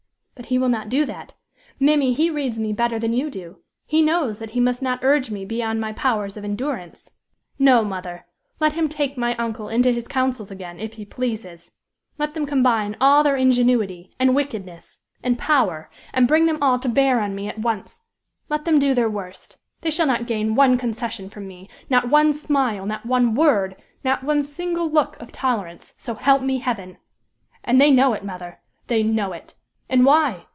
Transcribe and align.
But 0.33 0.47
he 0.49 0.57
will 0.57 0.69
not 0.69 0.89
do 0.89 1.05
that. 1.05 1.35
Mimmy! 1.79 2.13
he 2.13 2.31
reads 2.31 2.57
me 2.57 2.73
better 2.73 2.97
than 2.97 3.13
you 3.13 3.29
do; 3.29 3.59
he 3.85 4.01
knows 4.01 4.39
that 4.39 4.49
he 4.49 4.59
must 4.59 4.81
not 4.81 5.03
urge 5.03 5.29
me 5.29 5.45
beyond 5.45 5.79
my 5.79 5.93
powers 5.93 6.35
of 6.35 6.43
endurance. 6.43 7.11
No, 7.59 7.85
mother! 7.85 8.23
Let 8.59 8.73
him 8.73 8.89
take 8.89 9.15
my 9.19 9.35
uncle 9.35 9.69
into 9.69 9.91
his 9.91 10.07
counsels 10.07 10.49
again, 10.49 10.79
if 10.79 10.95
he 10.95 11.05
pleases; 11.05 11.69
let 12.17 12.33
them 12.33 12.47
combine 12.47 12.97
all 12.99 13.21
their 13.23 13.35
ingenuity, 13.35 14.09
and 14.19 14.33
wickedness, 14.33 15.01
and 15.21 15.37
power, 15.37 15.87
and 16.11 16.27
bring 16.27 16.47
them 16.47 16.57
all 16.59 16.79
to 16.79 16.89
bear 16.89 17.19
on 17.21 17.35
me 17.35 17.47
at 17.47 17.59
once; 17.59 18.05
let 18.49 18.65
them 18.65 18.79
do 18.79 18.95
their 18.95 19.09
worst 19.09 19.57
they 19.81 19.91
shall 19.91 20.07
not 20.07 20.25
gain 20.25 20.55
one 20.55 20.75
concession 20.75 21.29
from 21.29 21.47
me; 21.47 21.69
not 21.87 22.09
one 22.09 22.33
smile, 22.33 22.87
not 22.87 23.05
one 23.05 23.35
word, 23.35 23.75
not 24.03 24.23
one 24.23 24.41
single 24.41 24.89
look 24.89 25.21
of 25.21 25.31
tolerance 25.31 25.93
so 25.99 26.15
help 26.15 26.41
me 26.41 26.57
heaven! 26.57 26.97
And 27.63 27.79
they 27.79 27.91
know 27.91 28.13
it, 28.13 28.25
mother! 28.25 28.59
they 28.87 29.03
know 29.03 29.33
it! 29.33 29.53
And 29.93 30.05
why? 30.05 30.45